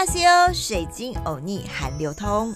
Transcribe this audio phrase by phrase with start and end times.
[0.00, 2.54] 哈西欧，水晶欧尼韩流通。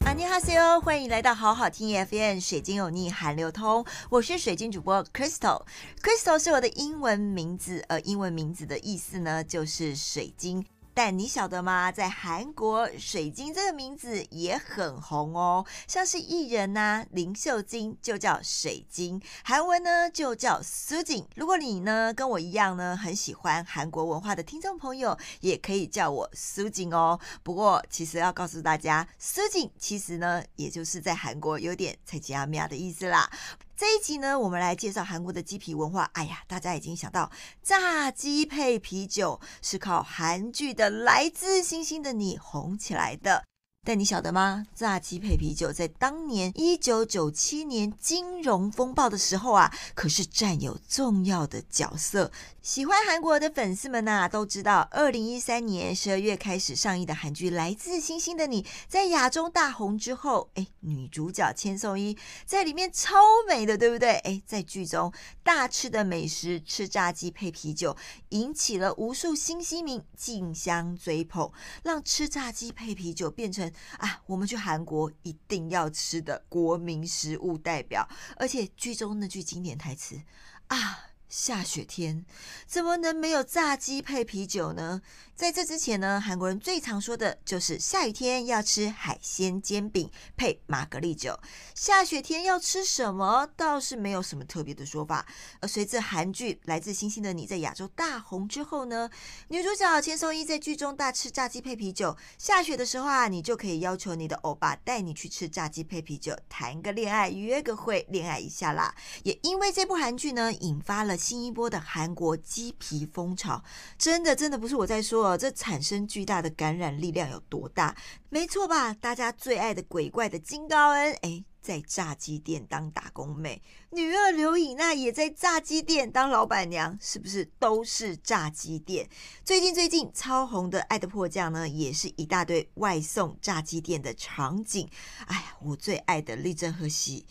[0.00, 3.86] 阿尼哈西哟，欢迎来到好好听 FM 水晶欧尼韩流通。
[4.08, 5.62] 我是水晶主播 Crystal，Crystal
[6.02, 10.66] Crystal 是我的英文名字，呃，英文名字的意思呢就是水晶。
[10.92, 11.90] 但你晓得吗？
[11.92, 15.64] 在韩国，水晶这个名字也很红哦。
[15.86, 21.26] 像是艺人呐、林秀晶就叫水晶，韩文呢就叫苏景。
[21.36, 27.18] 如果你呢跟我一样呢，很喜欢韩国文化的听众朋友，也可以叫我苏景哦。
[27.42, 33.30] 不过，其实要告诉大家，苏景其实呢，也就是在韩国有点菜市仔名的意思啦。
[33.80, 36.02] 这一集呢，我们来介绍韩国的鸡皮文化。
[36.12, 43.42] 哎呀，大家已经想到炸鸡配啤酒是靠韩剧的《来自星星的你》红起来的。
[43.82, 44.66] 但你晓得吗？
[44.74, 52.30] 炸鸡配啤酒在当年一九九七年金融风暴的时候啊，可是占有重要的角色。
[52.60, 63.16] 喜欢韩国的粉丝们呐、都知道，二零一三年十二月开始上映的韩剧《来自星星的你》在亚洲大红之后，哎，女主角千颂伊在里面超
[63.48, 64.10] 美的，对不对？
[64.18, 65.10] 哎，在剧中
[65.42, 67.96] 大吃的美食，吃炸鸡配啤酒，
[68.28, 71.50] 引起了无数新西民竞相追捧，
[71.82, 78.08] 让吃炸鸡配啤酒变成啊，我们去韩国一定要吃的国民食物代表。
[78.36, 80.20] 而且剧中那句经典台词
[80.68, 81.06] 啊。
[81.30, 82.26] 下雪天
[82.66, 85.00] 怎么能没有炸鸡配啤酒呢？
[85.40, 91.34] 在这之前呢，韩国人最常说的就是下雨天要吃海鲜煎饼配玛格丽酒。
[91.74, 95.26] 下雪天要吃什么倒是没有什么特别的说法。
[95.62, 99.08] 而随着韩剧《来自星星的你》在亚洲大红之后呢，
[99.48, 102.14] 女主角千颂伊在剧中大吃炸鸡配啤酒。
[102.36, 108.94] 下雪的时候啊，你就可以要求你的欧巴带你去吃炸鸡配啤酒，谈个恋爱，约个会，恋爱一下啦。
[109.22, 113.64] 也因为这部韩剧呢，引发了新一波的韩国鸡皮风潮。
[113.96, 115.29] 真的，真的不是我在说。
[115.36, 117.96] 这产生巨大的感染力量有多大？
[118.28, 118.92] 没错吧？
[118.94, 123.60] 大家最爱的鬼怪的金高恩，哎，在炸鸡店当打工妹；
[123.90, 129.08] 女二刘以娜也在炸鸡店当老板娘，是不是都是炸鸡店？
[129.44, 134.88] 最近最近超红的《爱的迫降》呢，也是一大堆外送炸鸡店的场景。
[135.26, 137.26] 哎呀，我最爱的李正赫熙。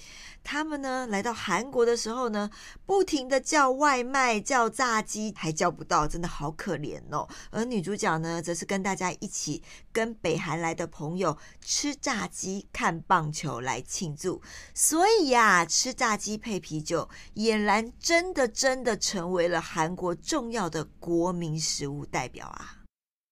[0.51, 2.49] 他们呢来到韩国的时候呢，
[2.83, 7.29] 不停的叫外卖、叫炸鸡，还叫不到，真的好可怜哦。
[7.51, 9.61] 而女主角呢，则是跟大家一起
[9.91, 14.41] 跟北韩来的朋友吃炸鸡、看棒球来庆祝。
[14.73, 22.78] 所以呀，吃炸鸡配啤酒，俨然真的真的成为了韩国重要的国民食物代表啊。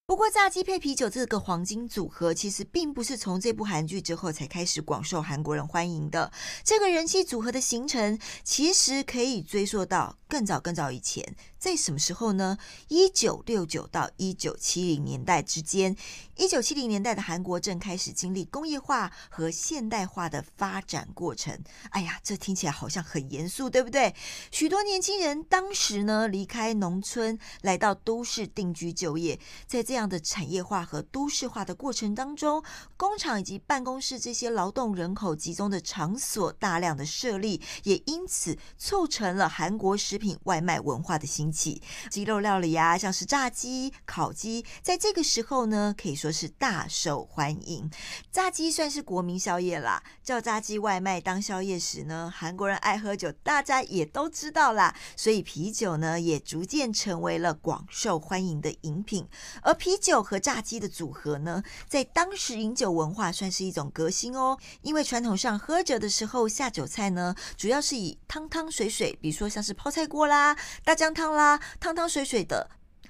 [0.08, 6.32] 不过，炸鸡配啤酒这个黄金组合，其实并不是从这部韩剧之后才开始广受韩国人欢迎的。
[6.64, 11.36] 这个人气组合的形成，其实可以追溯到更早更早以前。
[11.60, 12.58] 在什么时候呢？
[12.88, 15.94] 一九六九到一九七零年代之间，
[16.38, 21.62] 一九七零年代的韩国正开始经历工业化和现代化的发展过程。
[21.90, 24.16] 哎呀，这听起来好像很严肃，对不对？
[24.52, 32.64] 许多年轻人当时呢，离开农村来到都市定居就业，在这这样的产业化和都市化的过程当中，
[32.96, 41.82] 工厂以及办公室这些劳动人口集中的场所大量的设立，也因此促成了韩国食品外卖文化的兴起
[42.12, 47.90] 鸡肉料理啊，像是炸鸡、烤鸡，在这个时候呢，可以说是大受欢迎。
[48.32, 54.96] 炸鸡算是国民宵夜啦，叫炸鸡外卖当宵夜时呢，韩国人爱喝酒，大家也都知道啦。
[55.16, 59.28] 所以啤酒呢，也逐渐成为了广受欢迎的饮品。
[59.64, 64.58] 而啤啤酒和炸鸡的组合呢，在当时饮酒文化算是一种革新哦。
[64.82, 71.34] 因为传统上喝酒的时候下酒菜呢，主要是以汤汤水水，比如说像是泡菜锅啦、大酱汤。
[71.34, 72.70] 啦，汤汤水水的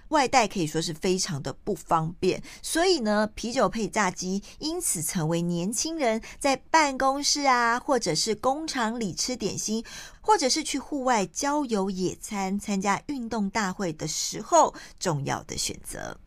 [0.10, 9.84] 外带可以说是非常的不方便，所以呢，啤酒配炸鸡，因此成为年轻人在办公室啊，或者是工厂里吃点心，
[10.22, 16.20] 或者是去户外郊游野餐、参加运动大会的时候重要的选择。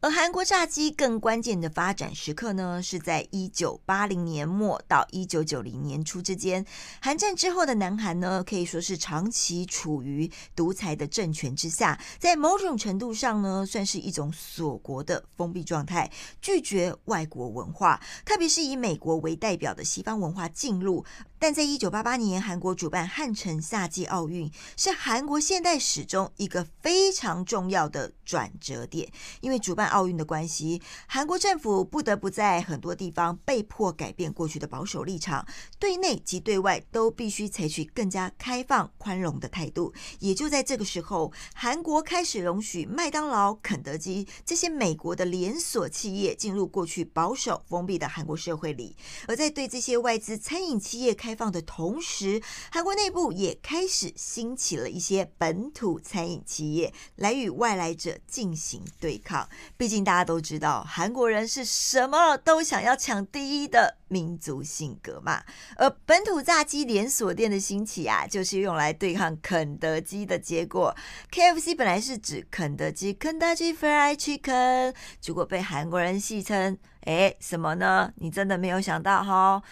[0.00, 6.64] 而韩国炸鸡更关键的发展时刻呢，是在一九八零年末到一九九零年初之间。
[7.00, 16.10] 韩战之后的南韩呢，可以说是长期处于独裁的政权之下，在某种程度上呢，算是一种锁国的封闭状态，
[16.42, 21.04] 拒绝外国文化，特别是以美国为代表的西方文化进入。
[21.38, 29.10] 但在一九八八年，韩国主办汉城夏季奥运，是韩国现代史中一个非常重要的转折点。
[29.40, 35.46] 因为主办奥运的关系，韩国政府不得不在很多地方被迫改变过去的保守立场，
[35.78, 39.92] 对内及对外都必须采取更加开放宽容的态度。
[40.20, 48.96] 也就在这个时候，韩国开始容许麦当劳、肯德基这些美国的连锁企业进入过去保守封闭的韩国社会里，
[49.28, 52.42] 而在对这些外资餐饮企业开放的同时，
[52.72, 59.48] 韩国内部也开始兴起了一些本土餐饮企业来与外来者进行对抗。
[59.76, 65.44] 毕竟大家都知道，韩国人是什么都想要抢第一的民族性格嘛。
[65.76, 70.96] 而本土炸鸡连锁店的兴起啊，就是用来对抗肯德基的结果。
[71.30, 78.10] KFC 本来是指肯德基，KFC Fried Chicken，结果被韩国人戏称，哎，什么呢？
[78.16, 79.62] 你真的没有想到哈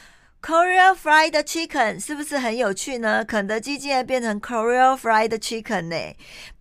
[0.47, 3.25] ？Korea Fried Chicken 是不是很有趣呢？
[3.25, 5.97] 肯德基竟然变成 Korea Fried Chicken 呢？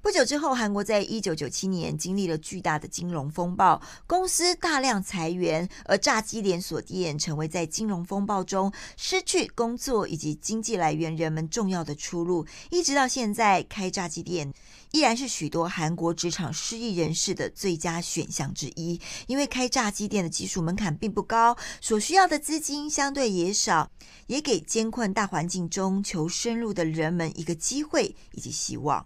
[0.04, 12.46] 不久之后，韩国在一九九七年经历了巨大的金融风暴，公司大量裁员，而炸鸡连锁店成为在金融风暴中失去工作以及经济来源人们重要的出路。
[12.70, 14.54] 一直到现在，开炸鸡店
[14.92, 23.90] 依然是许多韩国职场失意人士的最佳选项之一，因为开炸鸡店的技术门槛并不高，所需要的资金相对也少。
[24.28, 29.06] 也给艰困大环境中求生路的人们一个机会以及希望。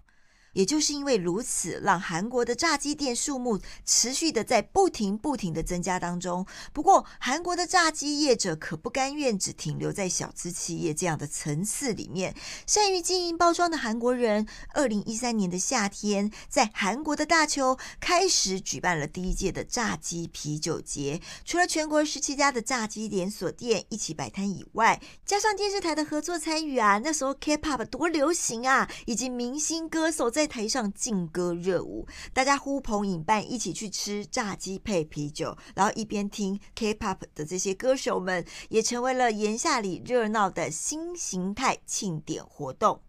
[0.57, 6.48] 也就是因为如此，让韩国的炸鸡店数目持续的在不停不停的增加当中。
[6.74, 12.36] 不过，韩国的炸鸡业者可不甘愿只停留在小资企业这样的层次里面。
[12.65, 21.21] 善于经营包装的韩国人，二零一三年的夏天，在韩国的大邱开始举办了第一届的炸鸡啤酒节。
[21.45, 43.01] 除了全国十七家的炸鸡连锁店一起摆摊以外，加上电视台的合作参与啊，那时候 K-pop 多流行啊，以及明星歌手在台上劲歌热舞，大家呼朋引伴一起去吃炸鸡配啤酒，然后一边听 K-pop 的这些歌手们，也成为了炎夏里热闹的新形态庆典活动。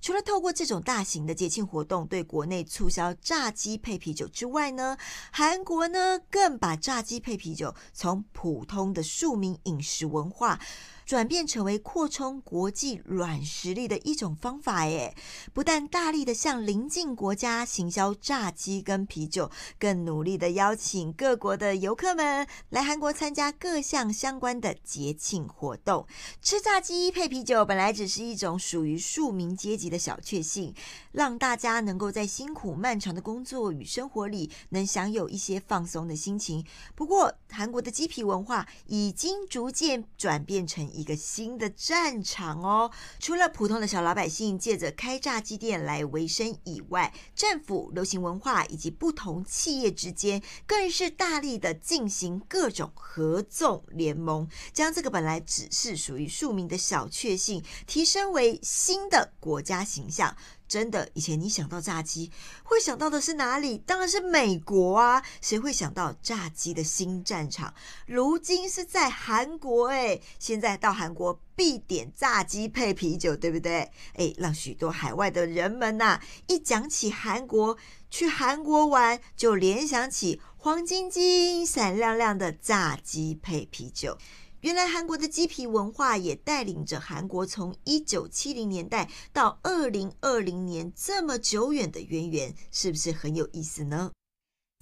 [0.00, 4.96] 除了透过这种大型的节庆活动对国内促销炸鸡配啤酒之外呢，
[5.30, 10.58] 韩国呢更把炸鸡配啤酒从普通的庶民饮食文化。
[11.04, 15.14] 转变成为扩充国际软实力的一种方法，耶！
[15.52, 26.06] 不但大力的向邻近国家行销炸鸡跟啤酒，更努力的邀请各国的游客们来韩国参加各项相关的节庆活动。
[26.40, 30.74] 吃炸鸡配啤酒本来只是一种属于庶民阶级的小确幸，
[31.12, 36.64] 让大家能够在辛苦漫长的工作与生活里能享有一些放松的心情。
[36.94, 42.90] 不过，韩国的鸡皮文化已经逐渐转变成一个新的战场哦！
[43.18, 60.36] 除了普通的小老百姓借着开炸鸡店来维生以外，政府、流行文化以及不同企业之间，更是大力的进行各种合纵联盟，将这个本来只是属于庶民的小确幸，提升为新的国家形象。
[60.72, 62.32] 真的，以前你想到炸鸡，
[62.62, 63.76] 会想到的是哪里？
[63.76, 65.22] 当然是美国啊！
[65.42, 67.74] 谁会想到炸鸡的新战场？
[68.06, 70.18] 如今是在韩国哎！
[70.38, 73.90] 现在到韩国必点炸鸡配啤酒，对不对？
[74.14, 77.76] 哎，让许多海外的人们呐、一讲起韩国，
[78.08, 84.16] 去韩国玩就联想起黄晶晶、闪亮亮的炸鸡配啤酒。
[84.62, 94.12] 原来韩国的鸡皮文化也带领着韩国从一九七零年代到二零二零年这么久远的渊源，是不是很有意思呢？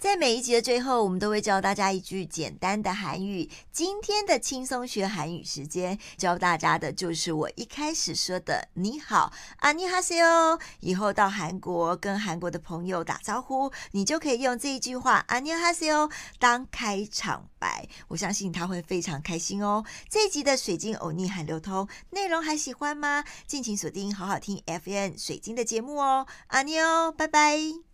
[0.01, 3.47] 在每一集的最后，我们都会教大家一句简单的韩语。
[3.71, 10.57] 今天的轻松学韩语时间，教大家的就是我一开始说的“你好，阿尼哈西哦”。
[10.81, 17.87] 以后到韩国跟韩国的朋友打招呼，你就可以用这一句话“阿尼哈西哦”当开场白。
[18.07, 19.85] 我相信他会非常开心哦。
[20.09, 23.23] 这一集的水晶欧尼韩流通内容还喜欢吗？
[23.45, 26.25] 敬请锁定好好听 FN 水晶的节目哦。
[26.47, 27.90] 阿尼哦，拜拜。